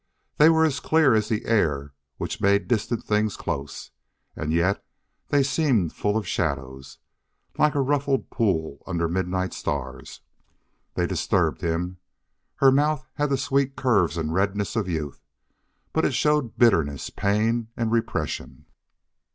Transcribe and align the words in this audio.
They 0.37 0.49
were 0.49 0.65
as 0.65 0.79
clear 0.79 1.13
as 1.13 1.29
the 1.29 1.45
air 1.45 1.93
which 2.17 2.41
made 2.41 2.67
distant 2.67 3.03
things 3.03 3.37
close, 3.37 3.91
and 4.35 4.51
yet 4.51 4.83
they 5.27 5.43
seemed 5.43 5.93
full 5.93 6.17
of 6.17 6.27
shadows, 6.27 6.97
like 7.59 7.75
a 7.75 7.81
ruffled 7.81 8.31
pool 8.31 8.81
under 8.87 9.07
midnight 9.07 9.53
stars. 9.53 10.21
They 10.95 11.05
disturbed 11.05 11.61
him. 11.61 11.97
Her 12.55 12.71
mouth 12.71 13.05
had 13.13 13.29
the 13.29 13.37
sweet 13.37 13.75
curves 13.75 14.17
and 14.17 14.33
redness 14.33 14.75
of 14.75 14.89
youth, 14.89 15.21
but 15.93 16.03
it 16.03 16.15
showed 16.15 16.57
bitterness, 16.57 17.11
pain, 17.11 17.67
and 17.77 17.91
repression. 17.91 18.65